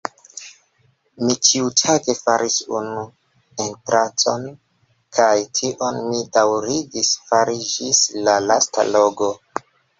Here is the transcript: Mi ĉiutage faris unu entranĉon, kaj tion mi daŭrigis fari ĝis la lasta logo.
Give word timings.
Mi 1.25 1.35
ĉiutage 1.49 2.15
faris 2.19 2.55
unu 2.79 3.03
entranĉon, 3.67 4.49
kaj 5.19 5.29
tion 5.61 6.03
mi 6.09 6.25
daŭrigis 6.41 7.15
fari 7.31 7.63
ĝis 7.77 8.05
la 8.27 8.39
lasta 8.51 8.91
logo. 8.93 9.35